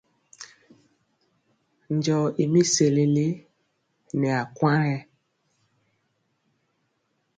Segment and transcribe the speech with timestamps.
[1.95, 3.03] Njɔo i mi sesele
[4.19, 5.01] nɛ akwaŋ yen.